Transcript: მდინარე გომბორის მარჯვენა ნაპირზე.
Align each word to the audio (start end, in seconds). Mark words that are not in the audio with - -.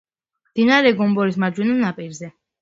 მდინარე 0.45 0.93
გომბორის 1.01 1.37
მარჯვენა 1.45 1.77
ნაპირზე. 1.83 2.33